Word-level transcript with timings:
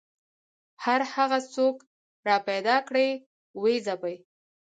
هر 0.83 1.01
هغه 1.13 1.39
څوک 1.53 1.75
راپیدا 2.27 2.77
کړي 2.87 3.09
ویې 3.61 3.77
ځپي 3.85 4.15